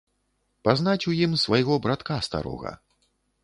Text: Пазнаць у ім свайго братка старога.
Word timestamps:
Пазнаць 0.67 1.03
у 1.11 1.13
ім 1.25 1.37
свайго 1.43 1.79
братка 1.87 2.21
старога. 2.31 2.77